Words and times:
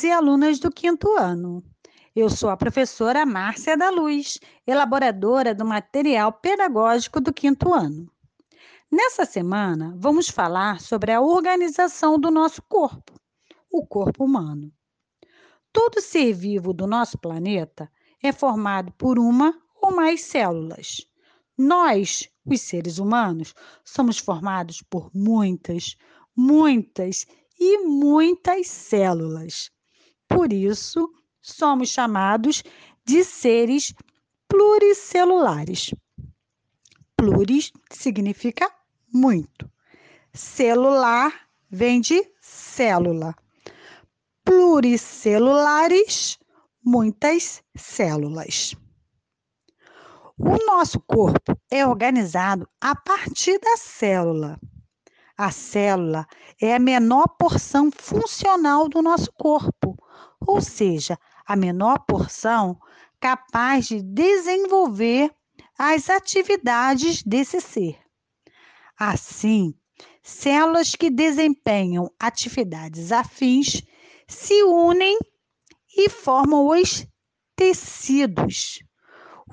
alunos 0.00 0.04
e 0.04 0.10
alunas 0.10 0.58
do 0.58 0.70
quinto 0.70 1.16
ano. 1.18 1.62
Eu 2.14 2.30
sou 2.30 2.48
a 2.48 2.56
professora 2.56 3.26
Márcia 3.26 3.76
da 3.76 3.90
Luz, 3.90 4.38
elaboradora 4.66 5.54
do 5.54 5.64
material 5.64 6.32
pedagógico 6.32 7.20
do 7.20 7.32
quinto 7.32 7.74
ano. 7.74 8.10
Nessa 8.90 9.24
semana, 9.24 9.94
vamos 9.96 10.28
falar 10.28 10.80
sobre 10.80 11.12
a 11.12 11.20
organização 11.20 12.18
do 12.18 12.30
nosso 12.30 12.62
corpo, 12.62 13.12
o 13.70 13.86
corpo 13.86 14.24
humano. 14.24 14.72
Todo 15.72 16.00
ser 16.00 16.32
vivo 16.32 16.72
do 16.72 16.86
nosso 16.86 17.18
planeta 17.18 17.90
é 18.22 18.32
formado 18.32 18.92
por 18.92 19.18
uma 19.18 19.54
ou 19.82 19.94
mais 19.94 20.22
células. 20.22 21.06
Nós, 21.56 22.28
os 22.44 22.60
seres 22.60 22.98
humanos, 22.98 23.54
somos 23.84 24.18
formados 24.18 24.82
por 24.82 25.10
muitas, 25.14 25.96
muitas 26.34 27.26
e 27.58 27.78
muitas 27.78 28.66
células. 28.66 29.70
Por 30.30 30.52
isso, 30.52 31.12
somos 31.42 31.88
chamados 31.88 32.62
de 33.04 33.24
seres 33.24 33.92
pluricelulares. 34.48 35.92
Pluris 37.16 37.72
significa 37.90 38.70
muito. 39.12 39.68
Celular 40.32 41.48
vem 41.68 42.00
de 42.00 42.24
célula. 42.40 43.34
Pluricelulares, 44.44 46.38
muitas 46.82 47.62
células. 47.76 48.74
O 50.38 50.56
nosso 50.64 51.00
corpo 51.00 51.58
é 51.70 51.84
organizado 51.86 52.66
a 52.80 52.94
partir 52.94 53.58
da 53.58 53.76
célula. 53.76 54.58
A 55.42 55.50
célula 55.50 56.26
é 56.60 56.74
a 56.74 56.78
menor 56.78 57.26
porção 57.38 57.90
funcional 57.90 58.90
do 58.90 59.00
nosso 59.00 59.32
corpo, 59.32 59.96
ou 60.38 60.60
seja, 60.60 61.18
a 61.46 61.56
menor 61.56 62.00
porção 62.00 62.78
capaz 63.18 63.86
de 63.86 64.02
desenvolver 64.02 65.34
as 65.78 66.10
atividades 66.10 67.22
desse 67.22 67.58
ser. 67.58 67.98
Assim, 68.98 69.72
células 70.22 70.94
que 70.94 71.08
desempenham 71.08 72.10
atividades 72.20 73.10
afins 73.10 73.80
se 74.28 74.62
unem 74.62 75.18
e 75.96 76.10
formam 76.10 76.68
os 76.68 77.06
tecidos. 77.56 78.80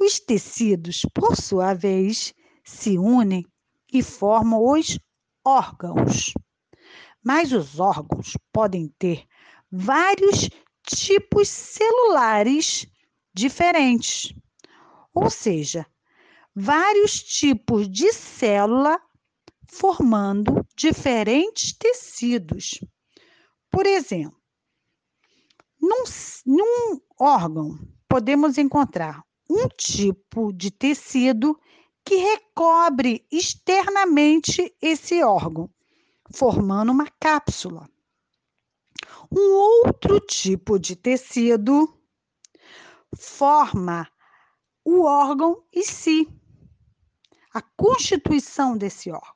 Os 0.00 0.18
tecidos, 0.18 1.06
por 1.14 1.36
sua 1.36 1.74
vez, 1.74 2.34
se 2.64 2.98
unem 2.98 3.46
e 3.92 4.02
formam 4.02 4.64
os 4.68 4.98
órgãos. 5.46 6.34
Mas 7.22 7.52
os 7.52 7.78
órgãos 7.78 8.36
podem 8.52 8.88
ter 8.98 9.24
vários 9.70 10.50
tipos 10.82 11.48
celulares 11.48 12.86
diferentes, 13.32 14.34
ou 15.14 15.30
seja, 15.30 15.86
vários 16.54 17.22
tipos 17.22 17.88
de 17.88 18.12
célula 18.12 19.00
formando 19.68 20.66
diferentes 20.76 21.72
tecidos. 21.72 22.80
Por 23.70 23.86
exemplo, 23.86 24.40
num, 25.80 26.04
num 26.46 27.00
órgão 27.20 27.78
podemos 28.08 28.56
encontrar 28.56 29.22
um 29.48 29.68
tipo 29.68 30.52
de 30.52 30.70
tecido 30.70 31.58
que 32.06 32.14
recobre 32.14 33.26
externamente 33.32 34.72
esse 34.80 35.24
órgão, 35.24 35.68
formando 36.32 36.92
uma 36.92 37.10
cápsula. 37.18 37.90
Um 39.28 39.52
outro 39.82 40.20
tipo 40.20 40.78
de 40.78 40.94
tecido 40.94 42.00
forma 43.18 44.08
o 44.84 45.02
órgão 45.02 45.64
em 45.72 45.82
si, 45.82 46.28
a 47.52 47.60
constituição 47.60 48.78
desse 48.78 49.10
órgão. 49.10 49.34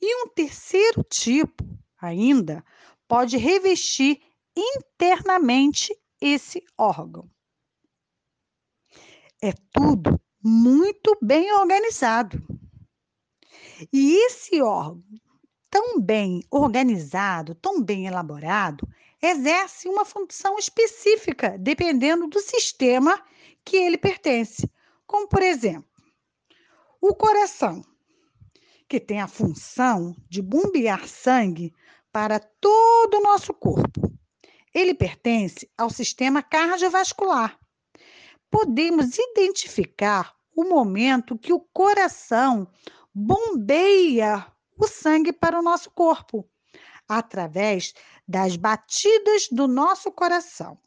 E 0.00 0.24
um 0.24 0.28
terceiro 0.28 1.02
tipo, 1.02 1.64
ainda, 2.00 2.64
pode 3.08 3.36
revestir 3.36 4.22
internamente 4.56 5.92
esse 6.20 6.64
órgão. 6.78 7.28
É 9.42 9.52
tudo 9.72 10.20
muito 10.42 11.16
bem 11.20 11.52
organizado. 11.52 12.42
E 13.92 14.14
esse 14.26 14.60
órgão 14.60 15.02
tão 15.70 16.00
bem 16.00 16.42
organizado, 16.50 17.54
tão 17.54 17.80
bem 17.80 18.06
elaborado, 18.06 18.88
exerce 19.22 19.88
uma 19.88 20.04
função 20.04 20.58
específica 20.58 21.56
dependendo 21.58 22.26
do 22.26 22.40
sistema 22.40 23.22
que 23.64 23.76
ele 23.76 23.98
pertence. 23.98 24.68
Como, 25.06 25.28
por 25.28 25.42
exemplo, 25.42 25.88
o 27.00 27.14
coração, 27.14 27.84
que 28.88 28.98
tem 28.98 29.20
a 29.20 29.28
função 29.28 30.16
de 30.28 30.42
bombear 30.42 31.06
sangue 31.06 31.72
para 32.10 32.40
todo 32.40 33.18
o 33.18 33.22
nosso 33.22 33.54
corpo. 33.54 34.12
Ele 34.74 34.94
pertence 34.94 35.70
ao 35.76 35.90
sistema 35.90 36.42
cardiovascular. 36.42 37.59
Podemos 38.50 39.16
identificar 39.16 40.34
o 40.54 40.64
momento 40.64 41.38
que 41.38 41.52
o 41.52 41.60
coração 41.60 42.68
bombeia 43.14 44.46
o 44.76 44.86
sangue 44.86 45.32
para 45.32 45.58
o 45.58 45.62
nosso 45.62 45.90
corpo, 45.90 46.48
através 47.06 47.92
das 48.26 48.56
batidas 48.56 49.48
do 49.50 49.68
nosso 49.68 50.10
coração. 50.10 50.78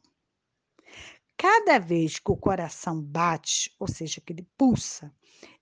Cada 1.37 1.77
vez 1.79 2.19
que 2.19 2.31
o 2.31 2.37
coração 2.37 3.01
bate, 3.01 3.75
ou 3.79 3.87
seja, 3.87 4.21
que 4.21 4.33
ele 4.33 4.47
pulsa, 4.57 5.13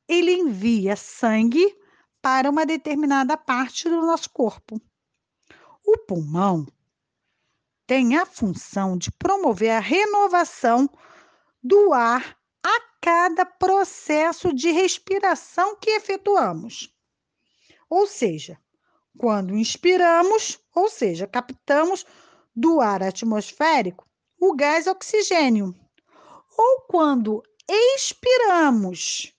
ele 0.07 0.33
envia 0.33 0.95
sangue 0.95 1.77
para 2.21 2.49
uma 2.49 2.65
determinada 2.65 3.35
parte 3.35 3.89
do 3.89 4.01
nosso 4.01 4.29
corpo. 4.29 4.79
O 5.83 5.97
pulmão 5.97 6.67
tem 7.87 8.15
a 8.15 8.25
função 8.25 8.97
de 8.97 9.11
promover 9.11 9.71
a 9.71 9.79
renovação 9.79 10.89
do 11.63 11.93
ar 11.93 12.37
a 12.63 12.81
cada 13.01 13.45
processo 13.45 14.53
de 14.53 14.71
respiração 14.71 15.75
que 15.75 15.91
efetuamos. 15.91 16.93
Ou 17.89 18.07
seja, 18.07 18.59
quando 19.17 19.55
inspiramos, 19.55 20.59
ou 20.73 20.89
seja, 20.89 21.27
captamos 21.27 22.05
do 22.55 22.79
ar 22.79 23.03
atmosférico 23.03 24.09
o 24.39 24.55
gás 24.55 24.87
oxigênio, 24.87 25.75
ou 26.57 26.81
quando 26.87 27.43
expiramos, 27.69 29.31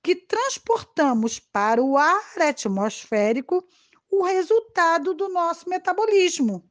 que 0.00 0.14
transportamos 0.14 1.40
para 1.40 1.82
o 1.82 1.98
ar 1.98 2.22
atmosférico 2.40 3.66
o 4.08 4.22
resultado 4.22 5.12
do 5.12 5.28
nosso 5.28 5.68
metabolismo, 5.68 6.64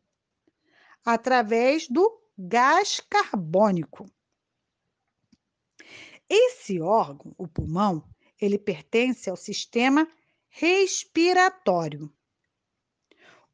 através 1.05 1.87
do 1.87 2.09
gás 2.37 3.01
carbônico. 3.09 4.05
Esse 6.29 6.81
órgão, 6.81 7.33
o 7.37 7.47
pulmão, 7.47 8.03
ele 8.39 8.59
pertence 8.59 9.29
ao 9.29 9.35
sistema 9.35 10.07
respiratório. 10.49 12.11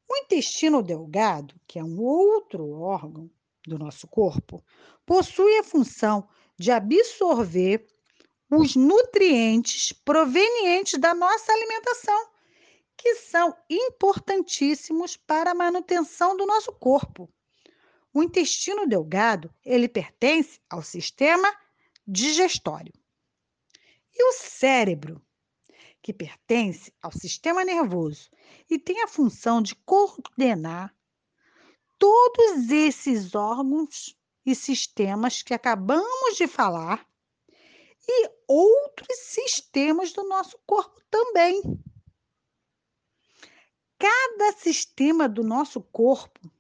O 0.10 0.18
intestino 0.18 0.82
delgado, 0.82 1.56
que 1.68 1.80
é 1.80 1.84
um 1.84 2.00
outro 2.00 2.70
órgão 2.72 3.30
do 3.66 3.78
nosso 3.78 4.08
corpo, 4.08 4.64
possui 5.06 5.58
a 5.58 5.64
função 5.64 6.28
de 6.58 6.72
absorver 6.72 7.88
os 8.50 8.76
nutrientes 8.76 9.92
provenientes 9.92 11.00
da 11.00 11.14
nossa 11.14 11.52
alimentação, 11.52 12.28
que 12.96 13.16
são 13.16 13.56
importantíssimos 13.70 15.18
para 15.18 15.52
a 15.52 15.56
manutenção 15.56 16.38
do 16.38 16.46
nosso 16.46 16.72
corpo. 16.74 17.30
O 18.14 18.22
intestino 18.22 18.88
delgado, 18.88 19.54
ele 19.66 19.88
pertence 19.88 20.60
ao 20.70 20.84
sistema 20.84 21.52
digestório. 22.08 22.94
E 24.14 24.24
o 24.30 24.34
cérebro, 24.34 25.22
que 26.02 26.14
pertence 26.14 26.94
ao 27.02 27.12
sistema 27.12 27.64
nervoso 27.64 28.30
e 28.70 28.78
tem 28.78 29.02
a 29.02 29.08
função 29.08 29.62
de 29.62 29.76
coordenar 29.76 30.96
todos 31.98 32.70
esses 32.70 33.34
órgãos 33.34 34.18
e 34.46 34.54
sistemas 34.54 35.42
que 35.42 35.54
acabamos 35.54 36.36
de 36.36 36.48
falar 36.48 37.08
e 38.06 38.30
outros 38.48 39.18
sistemas 39.20 40.12
do 40.12 40.24
nosso 40.28 40.60
corpo 40.66 41.02
também. 41.10 41.62
Cada 43.98 44.52
sistema 44.58 45.30
do 45.30 45.44
nosso 45.44 45.82
corpo 45.82 46.52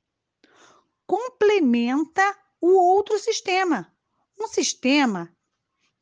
complementa 1.05 2.23
o 2.61 2.69
outro 2.69 3.19
sistema. 3.19 3.93
Um 4.39 4.47
sistema 4.47 5.32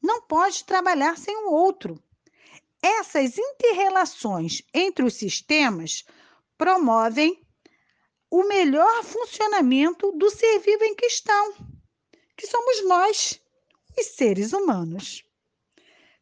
não 0.01 0.21
pode 0.21 0.63
trabalhar 0.63 1.17
sem 1.17 1.35
o 1.45 1.51
outro. 1.51 2.01
Essas 2.81 3.37
interrelações 3.37 4.61
entre 4.73 5.05
os 5.05 5.13
sistemas 5.13 6.03
promovem 6.57 7.39
o 8.29 8.43
melhor 8.47 9.03
funcionamento 9.03 10.11
do 10.13 10.29
ser 10.29 10.59
vivo 10.59 10.83
em 10.83 10.95
questão, 10.95 11.53
que 12.35 12.47
somos 12.47 12.87
nós, 12.87 13.41
os 13.99 14.05
seres 14.15 14.53
humanos. 14.53 15.23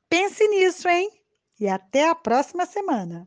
Pense 0.09 0.45
nisso, 0.47 0.89
hein? 0.89 1.09
E 1.59 1.67
até 1.67 2.09
a 2.09 2.15
próxima 2.15 2.65
semana. 2.65 3.17